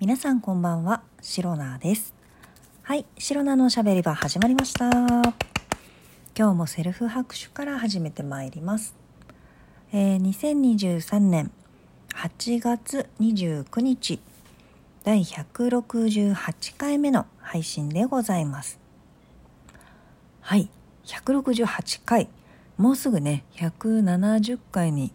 [0.00, 2.14] 皆さんこんばんは、シロナです。
[2.80, 4.88] はい、シロナのおしゃべり場始まりました。
[4.88, 5.34] 今
[6.34, 8.94] 日もセルフ拍手から始めてまいります。
[9.92, 11.50] えー、2023年
[12.14, 14.20] 8月29日、
[15.04, 18.80] 第168回目の配信でございます。
[20.40, 20.70] はい、
[21.04, 22.30] 168回。
[22.78, 25.12] もうすぐね、170回に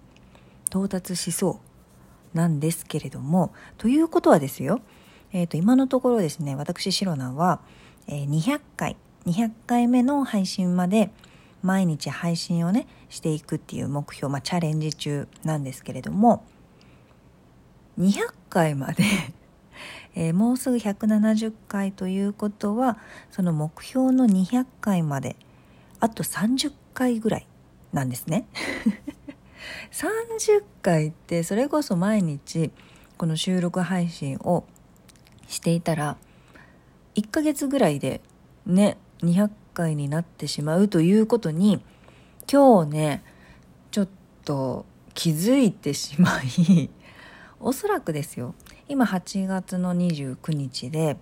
[0.70, 1.65] 到達しそう
[2.36, 4.82] なんですけれども、ということはですよ、
[5.32, 7.62] えー、と今のところですね、私、シロナは、
[8.08, 11.10] え、200回、200回目の配信まで
[11.64, 16.46] 毎日配信をね、していくっていう目標、まあ、チャレンジ中なんですけれども、
[18.00, 19.04] 200回まで
[20.16, 22.98] えー、もうすぐ170回ということは
[23.32, 25.36] その目標の200回まで
[26.00, 27.48] あと30回ぐらい
[27.94, 28.46] なんですね。
[29.96, 32.72] 30回ってそれこそ毎日
[33.18, 34.66] この収録配信を
[35.48, 36.18] していたら
[37.16, 38.20] 1ヶ月ぐらいで
[38.66, 41.82] ね200回になってしまうということに
[42.52, 43.24] 今日ね
[43.92, 44.10] ちょっ
[44.44, 46.90] と気づいてしまい
[47.62, 48.54] おそらくですよ。
[48.90, 51.18] 今8月の29日で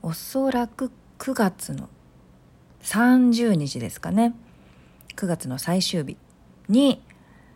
[0.00, 1.90] おそらく9月の
[2.82, 4.34] 30日ですかね。
[5.16, 6.16] 9月の最終日
[6.68, 7.02] に、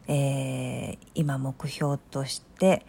[0.06, 2.84] えー、今目標として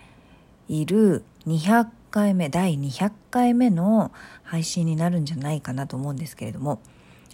[0.67, 4.11] いる200回目第200回目の
[4.43, 6.81] 配信になるんじゃないかなと思うんですけれども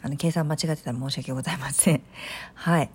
[0.01, 2.01] あの計算間違ってたら申し訳ございません。
[2.55, 2.89] はい。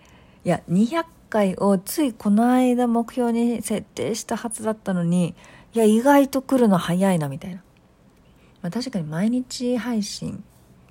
[0.45, 5.35] いや200回をついこの間目標に設定したはずだったのに
[5.75, 7.57] いや意外と来るの早いなみたいな、
[8.63, 10.45] まあ、確かに毎日配信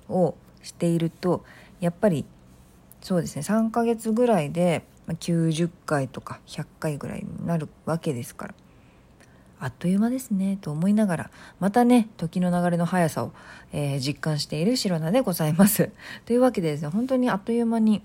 [0.08, 1.44] をしていると
[1.80, 2.24] やっぱり
[3.00, 8.54] そうですね3ヶ月ぐらいで90回とか100回ぐらいになるわけですから。
[9.58, 11.30] あっという間ですねと思いながら。
[11.60, 13.32] またね時の流れの速さを、
[13.72, 15.90] えー、実感している白菜でございます。
[16.26, 18.02] というわけでですね本当にあっという間に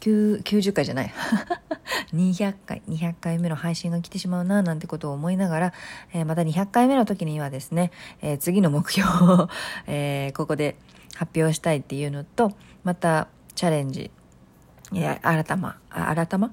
[0.00, 1.12] 90回じゃない。
[2.14, 5.72] 200回200回目の配信が来てしまうななんてことを思いながら、
[6.14, 7.90] えー、また200回目の時にはですね、
[8.22, 9.48] えー、次の目標を、
[9.86, 10.76] えー、ここで
[11.16, 12.52] 発表したいっていうのと
[12.84, 14.10] またチャレンジ
[14.92, 16.52] 新 たま新ま？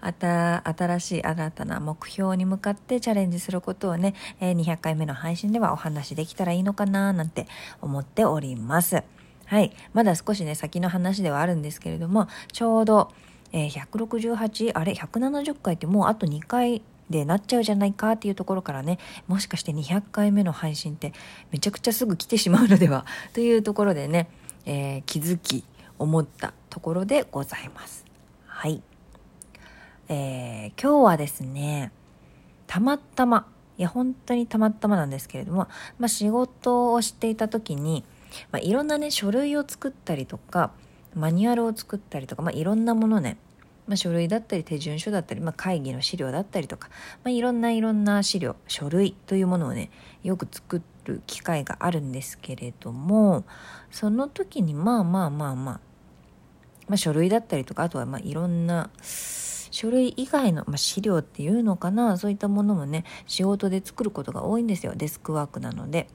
[0.00, 7.46] 新しい新たな目標に向かってチャレンジすることをね、200回目の配信ではお話できたらいいのかななんて
[7.82, 9.02] 思っております。
[9.46, 9.72] はい。
[9.92, 13.12] まだ少しね、先の話ではあるんですけれども、ちょうど、
[13.52, 18.98] えー、168、あれ、170回ってもうあと2回でなっちゃうじゃないかっていうところからね、
[19.28, 21.12] もしかして200回目の配信って
[21.52, 23.06] めちゃくちゃすぐ来てしまうのでは？
[23.34, 24.28] というところでね、
[24.64, 25.64] えー、気づき、
[25.98, 28.04] 思ったところでございます。
[28.46, 28.82] はい。
[30.08, 31.92] えー、今日はですね、
[32.66, 33.46] たまたま、
[33.78, 35.68] いや本当にたまたまなんですけれども、
[35.98, 38.04] まあ、仕事をしていた時に、
[38.52, 40.70] まあ、いろんなね書類を作ったりとか
[41.14, 43.38] マニュアルを作ったりとか、まあ、いろんなものね、
[43.86, 46.88] まあ、書類だったり手順書だったり、まあ、会議の資料だったりとか、
[47.24, 49.90] まあ、いろんないろんな資料書類というものをね
[50.22, 53.44] よく作っる機会があるんですけれども
[53.90, 55.80] その時にまあまあまあまあ、
[56.88, 58.90] まあ、書類だったりとかあとはまあいろんな
[59.70, 66.08] 書類以外の、まあ、資料っていうのかなそういったものもね仕事で作ることが多いんですよデスクワークなので。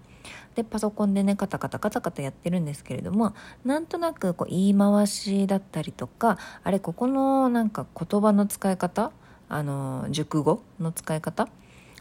[0.56, 9.12] でパソコンでねカタカタカタカタやってるんですけれどもなんとなくこう言い回しだったりとかあれここのなんか言葉の使い方
[9.50, 11.48] あの熟語の使い方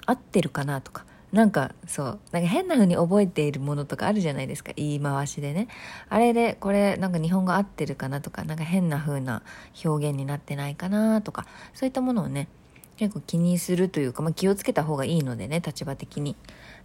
[0.05, 4.73] 合ってるかなとかなんかそうなんか変な風に覚えているものとかあるじゃないですか。
[4.77, 5.69] 言い回しでね。
[6.09, 9.43] あれでこれなんか日本語合ってるかなとかなんか変な風な
[9.85, 12.49] 表現になってないかなとかそういったものをね
[12.97, 16.37] 結構気にするというか、まあ、気をつけた方がいいのでね立場的に、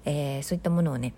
[0.05, 1.13] えー、そういったものをね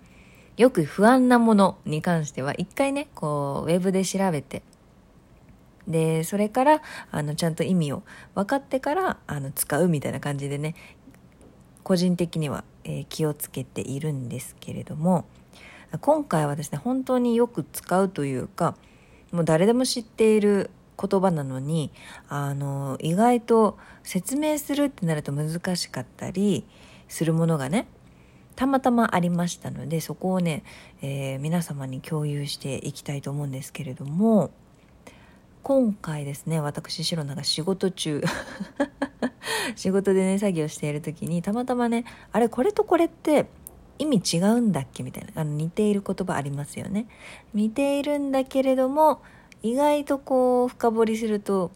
[0.56, 4.62] よく不安なものに関しては一回ねこうウェブで調べて
[5.86, 8.02] でそれからあのちゃんと意味を
[8.34, 10.74] 分かってからあの使うみたいな感じでね
[11.88, 15.24] 個人的には、えー、気をつけているんですけれども
[16.02, 18.76] 今回はですね本当によく使うというか
[19.32, 20.68] もう誰でも知っている
[21.00, 21.90] 言葉なのに
[22.28, 26.66] あの意外と説明するってなると難しかったり
[27.08, 27.88] するものがね
[28.54, 30.64] たまたまありましたのでそこをね、
[31.00, 34.50] えー、皆様に共有していきたいと思うんですけれども
[35.68, 38.22] 今回ですね私白菜が仕事中。
[39.76, 43.44] 仕事でね作業している時にたまたまねあれこれとこれって
[43.98, 47.04] 意味違うんだっけみたいなあの似ている言葉ありますよね。
[47.52, 49.20] 似ているんだけれども
[49.62, 51.70] 意外とこう深掘りすると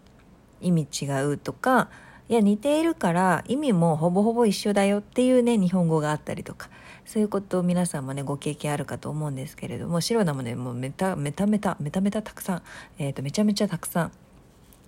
[0.62, 1.90] 意味違うとか
[2.30, 6.70] いや似ているから意味もほぼほぼ一緒だよっていうね日本語があったりとか。
[7.04, 12.62] そういうことを皆さんもねご経験あるかと思うんですけれども白菜もねもうめためためためためたたくさん、
[12.98, 14.12] えーと、めちゃめちゃたくさん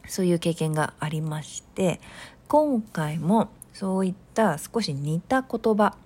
[0.08, 2.00] そういう経験がありまして
[2.48, 5.96] 今回もそういった少し似た言葉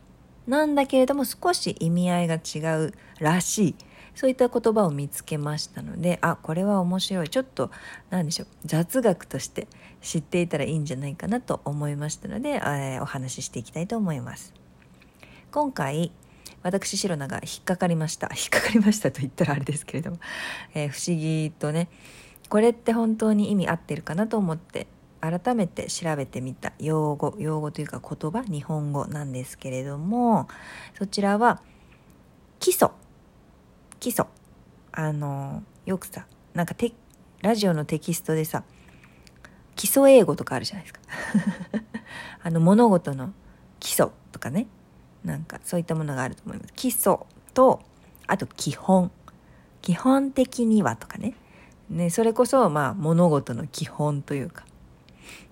[0.46, 3.74] なんだけれども少し意味合いが違うらしい
[4.14, 7.28] そういった言葉を見つけましたのであこれは面白い。
[7.28, 7.70] ちょっと
[8.10, 9.68] 何でしょう雑学として
[10.02, 14.57] 知っていたらいいんじゃないかなと思いましたので、えー、お話ししていきたいと思います。
[15.50, 16.12] 今回
[16.62, 18.28] 私白菜が引っかかりました。
[18.36, 20.18] 引っかかりましたと言ったらあれですけれども、
[20.74, 21.88] えー、不思議とね
[22.50, 24.86] これって本当に意味合ってるかなと思って
[25.20, 26.72] 改めて調べてみた。
[26.78, 30.48] 用語用語というか言葉日本語なんですけれども
[30.98, 31.62] そちらは
[32.60, 32.88] 基礎。
[34.00, 34.26] 基礎。
[34.92, 36.92] あのよくさなんかテ
[37.40, 38.64] ラジオのテキストでさ
[39.76, 41.00] 基礎英語とかあるじゃないですか。
[42.42, 43.32] あの物事の
[43.78, 44.66] 基礎とかね。
[45.24, 46.72] なんかそういったものがあると思います。
[46.74, 47.18] 基礎
[47.54, 47.80] と
[48.26, 49.10] あと基本。
[49.80, 51.34] 基本的にはとかね。
[51.88, 54.64] ねそれこそまあ物事の基本というか。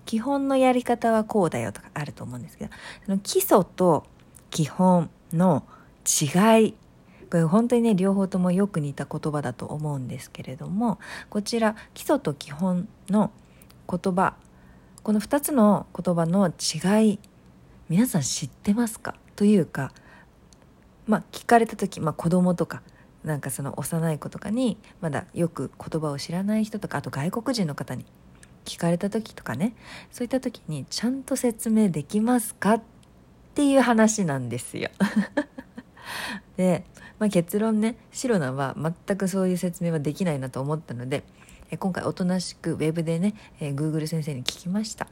[0.05, 2.71] 基本のやり方はこうだよとかあると思うんですけど。
[3.05, 4.05] その基礎と
[4.49, 5.63] 基本の
[6.05, 6.73] 違い。
[7.29, 10.99] これ本当にね両方ともよく似た言葉だと思うんですけれども。
[11.29, 13.31] こちら基礎と基本の
[13.89, 14.35] 言葉。
[15.03, 17.19] この2つの言葉の違い
[17.89, 19.15] 皆さん知ってますか？
[19.37, 19.93] というか
[21.05, 22.81] まあ聞かれた時、まあ、子供とか
[23.23, 28.05] なんかその幼い子とかにまだよく言葉を知らない人とかあと外国人の方に
[28.65, 29.75] 聞かれた時とかね
[30.11, 32.73] そういった時にちゃんと説明できますか？
[32.73, 32.81] っ
[33.55, 34.89] ていう話なんですよ。
[36.57, 36.83] で
[37.19, 41.23] まあ、結論ね白菜は全くそういう説明はできないなと思ったので
[41.79, 45.07] 今回おとなしくウェブでね、えー、Google 先生に聞きました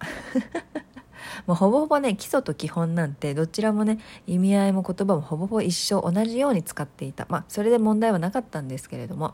[1.48, 7.25] もうほぼほぼね基礎と基本なんてどちらもね意味合いも言葉もほぼほぼ一緒同じように使っていた。
[7.30, 9.33] まあそれで問題はなかったんですけれども、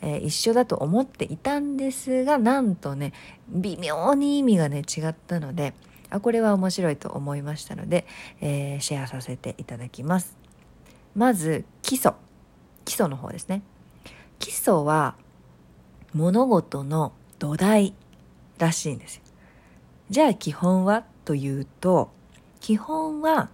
[0.00, 3.12] えー、一緒だと思っていたんですがなんとね
[3.48, 5.74] 微妙に意味がね違ったので
[6.10, 8.06] あこれは面白いと思いましたので、
[8.40, 10.36] えー、シェアさせていただきます。
[11.14, 12.12] まず基礎。
[12.84, 13.62] 基礎の方ですね。
[14.38, 15.16] 基礎は
[16.14, 17.94] 物事の土台
[18.58, 19.22] らしいんですよ。
[20.10, 22.10] じゃあ基本はというと
[22.60, 23.50] 基本は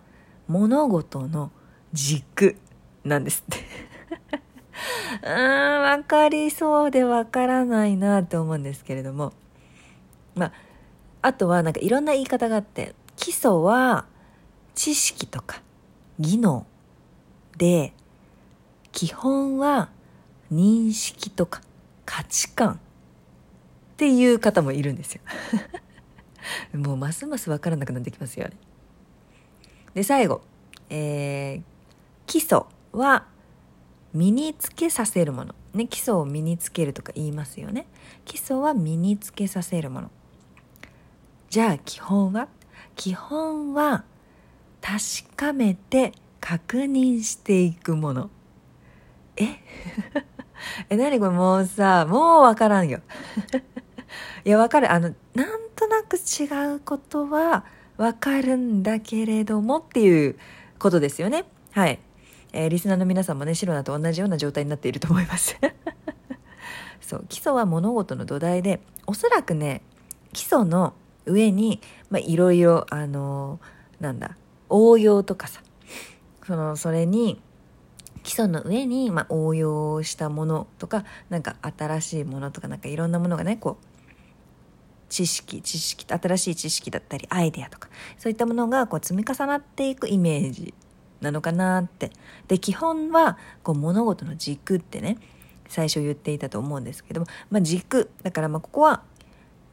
[0.46, 1.50] 物事の
[1.92, 2.56] 軸
[3.04, 3.64] なんですって。
[5.22, 9.32] うーん分かりそうで分からないなと思うんですけれども。
[10.34, 10.52] まあ
[11.22, 14.04] あとはなんかいろんな言い方があって基礎は
[14.74, 15.62] 知識とか
[16.18, 16.66] 技能
[17.56, 17.94] で
[18.92, 19.88] 基本は
[20.52, 21.62] 認識とか
[22.04, 22.78] 価値観っ
[23.96, 25.22] ていう方もいるんですよ。
[26.74, 28.56] もうますます分からなくなってきますよね。
[29.94, 30.42] で最後、
[30.90, 31.62] えー、
[32.26, 32.62] 基礎
[32.92, 33.26] は
[34.12, 37.86] 身につけさせるもの、ね、基礎を身につけるとか言いますよね。
[38.24, 40.10] 基礎は身につけさせるもの。
[41.48, 42.48] じゃあ基本は？
[42.96, 44.04] 基本は
[44.80, 48.30] 確かめて確認していくもの。
[49.36, 49.46] え？
[50.90, 51.30] え何これ？
[51.30, 53.00] もうさもう分からんよ。
[54.44, 54.92] いや分かる。
[54.92, 55.63] あのなん
[55.94, 57.64] なく違うことは
[57.96, 60.36] 分かるんだけれどもっていう
[60.78, 61.44] ことですよね。
[61.70, 62.00] はい、
[62.52, 65.56] えー、リスナーの皆さんもね白菜と同じような状態になっていると思います。
[67.00, 69.82] そう基礎は物事の土台でおそらくね
[70.32, 70.94] 基礎の
[71.26, 71.80] 上に
[72.12, 74.36] いろいろあのー、なんだ
[74.68, 75.62] 応用とかさ
[76.46, 77.40] そのそれに
[78.22, 83.93] 基礎の上に、まあ、応用したものとかなんか新しいものとかなんかいろんなものがねこう
[85.08, 90.74] 知識知識新しい知識だったりアイデアとかそういったものがこう積み重なっていくイメージ
[91.20, 92.10] なのかなって。
[92.48, 95.18] で基本はこう物事の軸ってね
[95.68, 98.10] 最初言っていたと思うんですけども、まあ、軸。
[98.22, 99.02] だからまあここは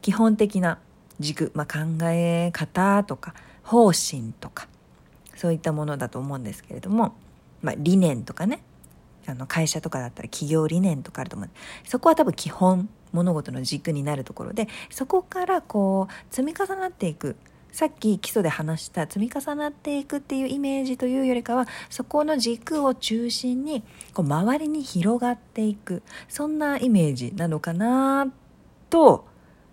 [0.01, 0.79] 基本的な
[1.19, 3.33] 軸、まあ、考え方とか
[3.63, 4.67] 方針とか
[5.35, 7.15] そういったものだと思うんですけれども、
[7.61, 8.63] まあ、理念とかね
[9.27, 11.50] あの会社とかだったら企業理念とかあると思う
[11.88, 17.36] そこは多分基本物事の軸になるところでそこからこう積み重なっていく。
[17.72, 23.82] さっき基礎で話した積み重なっていくっていうイメージというよりかはそこの軸を中心に
[24.13, 26.03] こう周りに広がっていく。
[26.27, 28.27] そんなイメージなのかな
[28.89, 29.25] と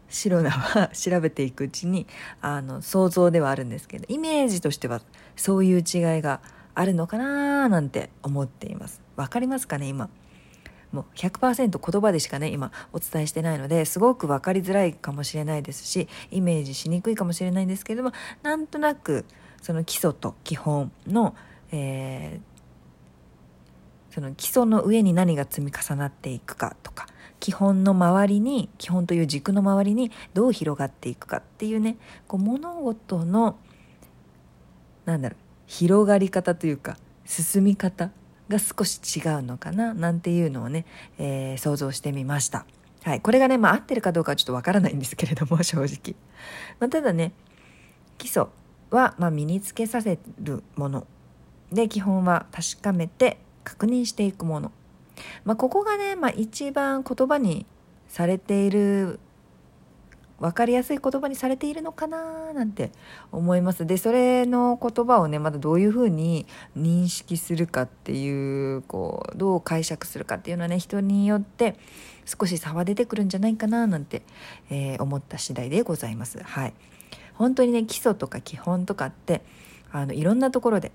[0.09, 2.07] 白菜は 調べていくうちに
[2.41, 5.01] あの想像ではあるんですけどイメージとしては
[5.37, 6.41] そういう違いが
[6.75, 9.03] あるのかななんて思っています。
[9.17, 10.09] わかりますかね今。
[10.93, 19.25] もう100%言葉でしかね今お伝えしてないのですごく分かりづらいかもしれないですしイメージしにくいかもしれないんですけれどもなんとなく
[19.63, 21.35] その基礎と基本の、
[21.73, 27.07] えー、その基礎の上に何が積み重なっていくかとか
[27.41, 33.59] 基本の周りに基本という軸の周りにどう広がっていくかっていうねこう物事の
[35.05, 38.11] なんだろう広がり方というか進み方
[38.49, 40.87] が少し違うのかななんていうのをね、
[41.19, 42.67] えー、想像してみました。
[43.03, 46.17] はい、これがね、まあ、合ってるかどうかはちょっとわからないんですけれども 正直、
[46.81, 47.33] まあ、ただね
[48.19, 48.47] 基礎
[48.91, 51.07] は、ま、身につけさせるもの。
[51.73, 54.73] で基本は確かめて確認していくもの、
[55.45, 57.67] まあ、ここがね、まあ、一番言葉に
[58.09, 59.21] されている
[60.41, 62.93] 分かりやすい言葉にされているのかななんて
[63.33, 71.77] 思いますでそれの言葉をねまだどういうふうに認識するかっていうこうどう解釈するかっていうのはね人によって
[72.25, 74.23] 少し差は出てくるんじゃないかななんて、
[74.71, 76.43] えー、思った次第でございます。
[76.43, 76.75] はい
[77.35, 79.43] 本当にね基礎とか基本とかって
[79.93, 80.91] あのいろんなところで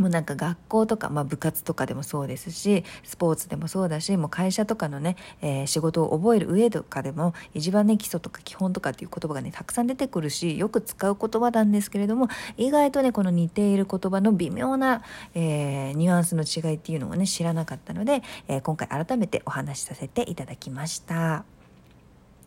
[0.00, 15.02] もうなんか学校とか、まあ、部活とかでもそうですしスポーツでもそうだしもう会社とかのね、えー、仕事を覚える上とかでも一番ね基礎とか基本とかっていう言葉がねたくさん出てくるしよく使う言葉なんですけれども意外とねこの似ている言葉の微妙な、
[15.34, 21.59] えー、ニュアンスの違いっていうのをね知らなかったので、えー、今回改めてお話しさせていただきました。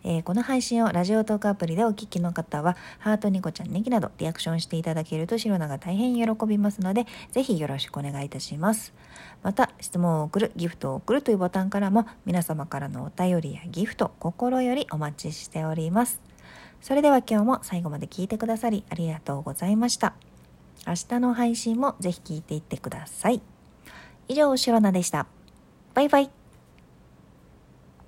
[0.03, 8.93] えー、この配信をラジオトークアプリでお聞きの方は、ハートニコちゃんネギなどリアクションしていただけるとシロナが大変喜びますので、ぜひよろしくお願いいたします。
[9.43, 16.22] また、質問を送る、ギフトを送るというボタンからも、皆様からのお便りやギフト、心よりお待ちしております。
[16.81, 20.13] それでは今日も最後まで聞いてくださりありがとうございました。
[20.86, 23.41] 明日の配信もぜひ聞いていってください。
[24.27, 25.27] 以上、シロナでした。
[25.93, 26.42] バイバイ。